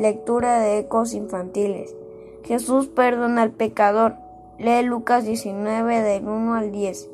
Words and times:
Lectura 0.00 0.60
de 0.60 0.78
ecos 0.78 1.12
infantiles. 1.12 1.94
Jesús 2.44 2.88
perdona 2.88 3.42
al 3.42 3.50
pecador. 3.50 4.14
Lee 4.58 4.82
Lucas 4.82 5.26
19 5.26 6.00
del 6.00 6.26
1 6.26 6.54
al 6.54 6.72
10. 6.72 7.10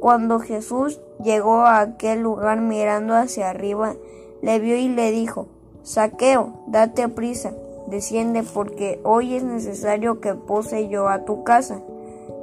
Cuando 0.00 0.40
Jesús 0.40 1.00
llegó 1.22 1.60
a 1.60 1.78
aquel 1.78 2.22
lugar 2.22 2.60
mirando 2.60 3.14
hacia 3.14 3.48
arriba, 3.48 3.94
le 4.42 4.58
vio 4.58 4.76
y 4.76 4.88
le 4.88 5.12
dijo, 5.12 5.46
Saqueo, 5.84 6.54
date 6.66 7.08
prisa, 7.08 7.52
desciende 7.86 8.42
porque 8.42 8.98
hoy 9.04 9.36
es 9.36 9.44
necesario 9.44 10.20
que 10.20 10.34
pose 10.34 10.88
yo 10.88 11.06
a 11.08 11.24
tu 11.24 11.44
casa. 11.44 11.82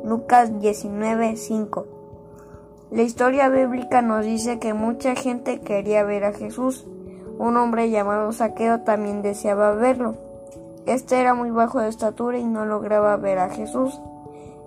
Lucas 0.05 0.57
19, 0.61 1.35
5. 1.35 1.85
La 2.91 3.01
historia 3.01 3.49
bíblica 3.49 4.01
nos 4.01 4.25
dice 4.25 4.57
que 4.57 4.73
mucha 4.73 5.15
gente 5.15 5.59
quería 5.59 6.05
ver 6.05 6.23
a 6.23 6.31
Jesús. 6.31 6.87
Un 7.37 7.57
hombre 7.57 7.89
llamado 7.89 8.31
Saqueo 8.31 8.81
también 8.81 9.21
deseaba 9.21 9.71
verlo. 9.73 10.15
Este 10.85 11.19
era 11.19 11.33
muy 11.33 11.51
bajo 11.51 11.79
de 11.79 11.89
estatura 11.89 12.37
y 12.37 12.45
no 12.45 12.65
lograba 12.65 13.17
ver 13.17 13.39
a 13.39 13.49
Jesús. 13.49 13.99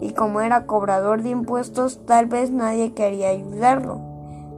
Y 0.01 0.13
como 0.13 0.43
era 0.43 0.67
cobrador 0.67 1.23
de 1.23 1.31
impuestos, 1.31 2.01
tal 2.05 2.27
vez 2.27 2.51
nadie 2.51 2.93
quería 2.93 3.31
ayudarlo, 3.31 4.01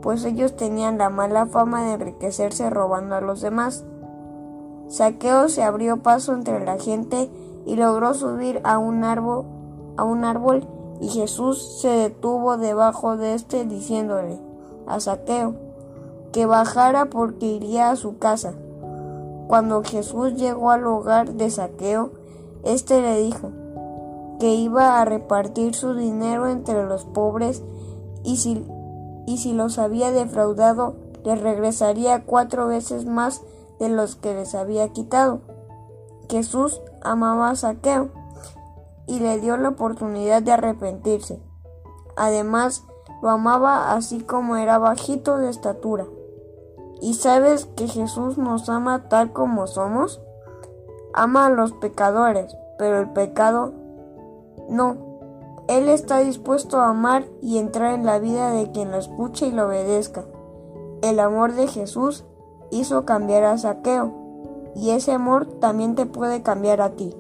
pues 0.02 0.24
ellos 0.24 0.56
tenían 0.56 0.98
la 0.98 1.08
mala 1.08 1.46
fama 1.46 1.84
de 1.84 1.92
enriquecerse 1.92 2.68
robando 2.68 3.14
a 3.14 3.20
los 3.20 3.40
demás. 3.40 3.84
Saqueo 4.88 5.48
se 5.48 5.62
abrió 5.62 5.98
paso 5.98 6.34
entre 6.34 6.64
la 6.64 6.78
gente 6.78 7.30
y 7.64 7.76
logró 7.76 8.12
subir 8.14 8.60
a 8.64 8.78
un 8.78 9.04
árbol, 9.04 9.44
a 9.96 10.04
un 10.04 10.24
árbol 10.24 10.66
y 11.00 11.08
Jesús 11.08 11.80
se 11.80 11.88
detuvo 11.88 12.56
debajo 12.58 13.16
de 13.16 13.34
éste 13.34 13.64
diciéndole 13.64 14.38
a 14.86 15.00
Saqueo 15.00 15.69
que 16.32 16.46
bajara 16.46 17.06
porque 17.06 17.46
iría 17.46 17.90
a 17.90 17.96
su 17.96 18.18
casa. 18.18 18.54
Cuando 19.48 19.82
Jesús 19.82 20.34
llegó 20.34 20.70
al 20.70 20.86
hogar 20.86 21.32
de 21.34 21.50
Saqueo, 21.50 22.12
éste 22.64 23.00
le 23.00 23.16
dijo 23.20 23.50
que 24.38 24.54
iba 24.54 25.00
a 25.00 25.04
repartir 25.04 25.74
su 25.74 25.94
dinero 25.94 26.48
entre 26.48 26.86
los 26.86 27.04
pobres 27.04 27.62
y 28.22 28.36
si, 28.36 28.64
y 29.26 29.38
si 29.38 29.52
los 29.52 29.78
había 29.78 30.12
defraudado, 30.12 30.94
les 31.24 31.40
regresaría 31.40 32.24
cuatro 32.24 32.66
veces 32.66 33.06
más 33.06 33.42
de 33.78 33.88
los 33.88 34.16
que 34.16 34.34
les 34.34 34.54
había 34.54 34.88
quitado. 34.88 35.40
Jesús 36.28 36.80
amaba 37.02 37.50
a 37.50 37.56
Saqueo 37.56 38.10
y 39.06 39.18
le 39.18 39.40
dio 39.40 39.56
la 39.56 39.70
oportunidad 39.70 40.42
de 40.42 40.52
arrepentirse. 40.52 41.42
Además, 42.16 42.84
lo 43.22 43.30
amaba 43.30 43.92
así 43.92 44.20
como 44.20 44.56
era 44.56 44.78
bajito 44.78 45.38
de 45.38 45.50
estatura. 45.50 46.06
¿Y 47.00 47.14
sabes 47.14 47.66
que 47.76 47.88
Jesús 47.88 48.36
nos 48.36 48.68
ama 48.68 49.08
tal 49.08 49.32
como 49.32 49.66
somos? 49.66 50.20
Ama 51.14 51.46
a 51.46 51.50
los 51.50 51.72
pecadores, 51.72 52.56
pero 52.78 52.98
el 52.98 53.10
pecado 53.10 53.72
no. 54.68 54.96
Él 55.68 55.88
está 55.88 56.18
dispuesto 56.18 56.78
a 56.78 56.90
amar 56.90 57.24
y 57.40 57.58
entrar 57.58 57.94
en 57.94 58.04
la 58.04 58.18
vida 58.18 58.50
de 58.50 58.70
quien 58.72 58.90
lo 58.90 58.98
escuche 58.98 59.46
y 59.46 59.52
lo 59.52 59.66
obedezca. 59.66 60.24
El 61.02 61.20
amor 61.20 61.54
de 61.54 61.68
Jesús 61.68 62.24
hizo 62.70 63.04
cambiar 63.04 63.44
a 63.44 63.56
Saqueo, 63.56 64.12
y 64.74 64.90
ese 64.90 65.12
amor 65.12 65.46
también 65.60 65.94
te 65.94 66.06
puede 66.06 66.42
cambiar 66.42 66.80
a 66.80 66.90
ti. 66.90 67.14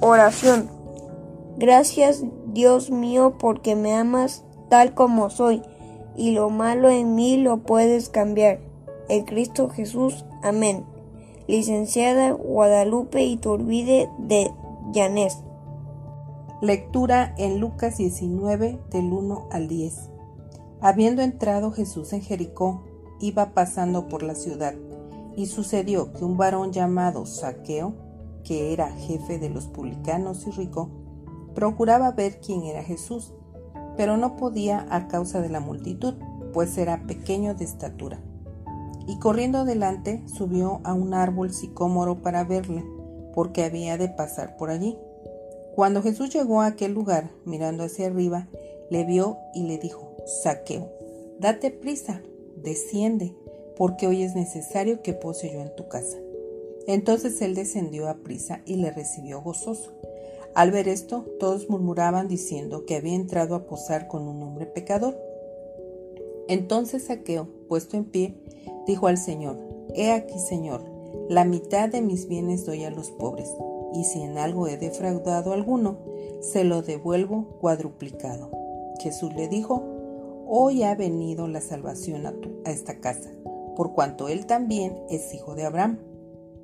Oración. 0.00 0.70
Gracias 1.56 2.22
Dios 2.46 2.90
mío 2.90 3.34
porque 3.38 3.74
me 3.74 3.96
amas 3.96 4.44
tal 4.68 4.94
como 4.94 5.28
soy 5.28 5.62
y 6.18 6.32
lo 6.32 6.50
malo 6.50 6.90
en 6.90 7.14
mí 7.14 7.36
lo 7.36 7.58
puedes 7.58 8.08
cambiar. 8.08 8.58
En 9.08 9.24
Cristo 9.24 9.70
Jesús. 9.70 10.26
Amén. 10.42 10.84
Licenciada 11.46 12.32
Guadalupe 12.32 13.24
Iturbide 13.24 14.10
de 14.18 14.50
Llanés. 14.92 15.38
Lectura 16.60 17.34
en 17.38 17.60
Lucas 17.60 17.98
19 17.98 18.80
del 18.90 19.12
1 19.12 19.48
al 19.52 19.68
10. 19.68 20.10
Habiendo 20.80 21.22
entrado 21.22 21.70
Jesús 21.70 22.12
en 22.12 22.20
Jericó, 22.20 22.82
iba 23.20 23.54
pasando 23.54 24.08
por 24.08 24.24
la 24.24 24.34
ciudad, 24.34 24.74
y 25.36 25.46
sucedió 25.46 26.12
que 26.12 26.24
un 26.24 26.36
varón 26.36 26.72
llamado 26.72 27.26
Saqueo, 27.26 27.94
que 28.42 28.72
era 28.72 28.90
jefe 28.90 29.38
de 29.38 29.50
los 29.50 29.68
publicanos 29.68 30.46
y 30.48 30.50
rico, 30.50 30.90
procuraba 31.54 32.10
ver 32.10 32.40
quién 32.40 32.64
era 32.64 32.82
Jesús, 32.82 33.32
pero 33.98 34.16
no 34.16 34.36
podía 34.36 34.86
a 34.90 35.08
causa 35.08 35.42
de 35.42 35.48
la 35.48 35.58
multitud, 35.58 36.14
pues 36.52 36.78
era 36.78 37.02
pequeño 37.08 37.56
de 37.56 37.64
estatura. 37.64 38.20
Y 39.08 39.18
corriendo 39.18 39.58
adelante 39.58 40.22
subió 40.26 40.80
a 40.84 40.94
un 40.94 41.14
árbol 41.14 41.52
sicómoro 41.52 42.22
para 42.22 42.44
verle, 42.44 42.84
porque 43.34 43.64
había 43.64 43.98
de 43.98 44.08
pasar 44.08 44.56
por 44.56 44.70
allí. 44.70 44.96
Cuando 45.74 46.00
Jesús 46.00 46.30
llegó 46.30 46.60
a 46.60 46.66
aquel 46.66 46.94
lugar, 46.94 47.30
mirando 47.44 47.82
hacia 47.82 48.06
arriba, 48.06 48.46
le 48.88 49.04
vio 49.04 49.38
y 49.52 49.64
le 49.64 49.78
dijo, 49.78 50.14
Saqueo, 50.42 50.92
date 51.40 51.72
prisa, 51.72 52.22
desciende, 52.56 53.34
porque 53.76 54.06
hoy 54.06 54.22
es 54.22 54.36
necesario 54.36 55.02
que 55.02 55.12
pose 55.12 55.52
yo 55.52 55.60
en 55.60 55.74
tu 55.74 55.88
casa. 55.88 56.18
Entonces 56.86 57.42
él 57.42 57.56
descendió 57.56 58.08
a 58.08 58.18
prisa 58.18 58.62
y 58.64 58.76
le 58.76 58.92
recibió 58.92 59.42
gozoso. 59.42 59.97
Al 60.54 60.70
ver 60.70 60.88
esto, 60.88 61.24
todos 61.38 61.68
murmuraban 61.68 62.28
diciendo 62.28 62.84
que 62.84 62.96
había 62.96 63.14
entrado 63.14 63.54
a 63.54 63.66
posar 63.66 64.08
con 64.08 64.26
un 64.26 64.42
hombre 64.42 64.66
pecador. 64.66 65.16
Entonces 66.48 67.04
Saqueo, 67.04 67.48
puesto 67.68 67.96
en 67.96 68.04
pie, 68.04 68.34
dijo 68.86 69.06
al 69.06 69.18
Señor, 69.18 69.58
He 69.94 70.12
aquí, 70.12 70.38
Señor, 70.38 70.82
la 71.28 71.44
mitad 71.44 71.88
de 71.88 72.02
mis 72.02 72.26
bienes 72.28 72.64
doy 72.66 72.84
a 72.84 72.90
los 72.90 73.10
pobres 73.10 73.48
y 73.94 74.04
si 74.04 74.22
en 74.22 74.38
algo 74.38 74.66
he 74.66 74.76
defraudado 74.76 75.52
alguno, 75.52 75.98
se 76.40 76.64
lo 76.64 76.82
devuelvo 76.82 77.58
cuadruplicado. 77.60 78.50
Jesús 79.00 79.32
le 79.34 79.48
dijo, 79.48 79.82
Hoy 80.46 80.82
ha 80.82 80.94
venido 80.94 81.46
la 81.46 81.60
salvación 81.60 82.26
a, 82.26 82.34
a 82.64 82.70
esta 82.70 83.00
casa, 83.00 83.30
por 83.76 83.92
cuanto 83.92 84.28
él 84.28 84.46
también 84.46 84.98
es 85.10 85.34
hijo 85.34 85.54
de 85.54 85.64
Abraham, 85.64 85.98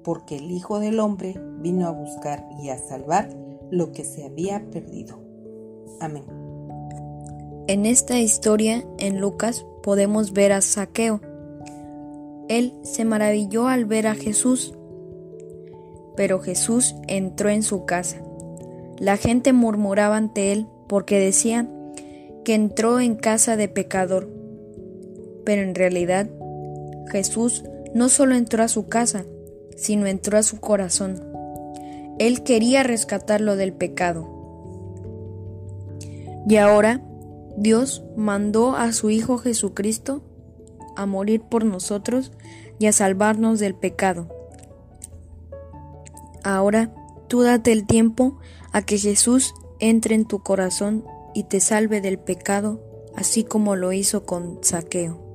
porque 0.03 0.37
el 0.37 0.51
Hijo 0.51 0.81
del 0.81 1.01
Hombre 1.01 1.34
vino 1.61 1.87
a 1.87 1.91
buscar 1.91 2.47
y 2.62 2.69
a 2.69 2.78
salvar 2.78 3.28
lo 3.70 3.92
que 3.92 4.04
se 4.04 4.25
había 4.25 4.64
perdido. 4.70 5.20
Amén. 6.00 6.25
En 7.66 7.86
esta 7.86 8.19
historia, 8.20 8.84
en 8.98 9.20
Lucas, 9.20 9.66
podemos 9.82 10.32
ver 10.32 10.52
a 10.52 10.60
Saqueo. 10.60 11.20
Él 12.48 12.74
se 12.82 13.04
maravilló 13.04 13.69
al 13.69 13.86
ver 13.86 14.06
a 14.06 14.14
Jesús 14.14 14.74
pero 16.16 16.41
Jesús 16.41 16.94
entró 17.06 17.50
en 17.50 17.62
su 17.62 17.84
casa. 17.84 18.19
La 18.98 19.16
gente 19.16 19.53
murmuraba 19.53 20.16
ante 20.16 20.53
él 20.53 20.66
porque 20.88 21.19
decía 21.19 21.69
que 22.44 22.54
entró 22.54 23.00
en 23.00 23.16
casa 23.16 23.56
de 23.56 23.69
pecador. 23.69 24.30
Pero 25.44 25.62
en 25.62 25.74
realidad 25.74 26.28
Jesús 27.10 27.64
no 27.94 28.08
solo 28.08 28.34
entró 28.34 28.62
a 28.62 28.69
su 28.69 28.88
casa, 28.88 29.24
sino 29.76 30.06
entró 30.06 30.38
a 30.38 30.42
su 30.42 30.60
corazón. 30.60 31.34
Él 32.19 32.42
quería 32.42 32.82
rescatarlo 32.82 33.56
del 33.56 33.72
pecado. 33.72 34.28
Y 36.48 36.56
ahora 36.56 37.02
Dios 37.56 38.04
mandó 38.16 38.76
a 38.76 38.92
su 38.92 39.10
Hijo 39.10 39.38
Jesucristo 39.38 40.22
a 40.97 41.06
morir 41.06 41.42
por 41.42 41.64
nosotros 41.64 42.32
y 42.78 42.86
a 42.86 42.92
salvarnos 42.92 43.60
del 43.60 43.74
pecado. 43.74 44.28
Ahora 46.42 46.94
tú 47.28 47.42
date 47.42 47.72
el 47.72 47.86
tiempo 47.86 48.38
a 48.72 48.82
que 48.82 48.98
Jesús 48.98 49.54
entre 49.80 50.14
en 50.14 50.26
tu 50.26 50.41
corazón 50.42 51.04
y 51.34 51.44
te 51.44 51.60
salve 51.60 52.00
del 52.00 52.19
pecado, 52.19 52.80
así 53.16 53.44
como 53.44 53.76
lo 53.76 53.92
hizo 53.92 54.24
con 54.24 54.58
Saqueo. 54.62 55.34